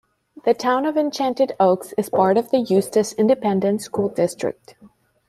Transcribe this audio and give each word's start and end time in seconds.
The 0.45 0.55
Town 0.55 0.87
of 0.87 0.97
Enchanted 0.97 1.51
Oaks 1.59 1.93
is 1.95 2.09
part 2.09 2.35
of 2.35 2.49
the 2.49 2.57
Eustace 2.61 3.13
Independent 3.13 3.83
School 3.83 4.09
District. 4.09 4.73